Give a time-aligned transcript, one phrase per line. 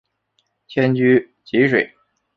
[0.65, 1.93] 迁居蕲水。